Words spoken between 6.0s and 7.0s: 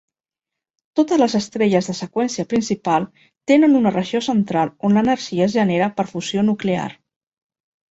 per fusió nuclear.